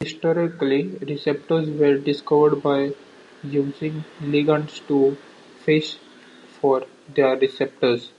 Historically, 0.00 0.88
receptors 1.08 1.70
were 1.70 1.96
discovered 1.96 2.60
by 2.60 2.92
using 3.44 4.02
ligands 4.20 4.84
to 4.88 5.16
"fish" 5.60 5.96
for 6.60 6.84
their 7.14 7.36
receptors. 7.38 8.10